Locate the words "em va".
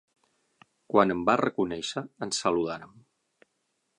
1.15-1.35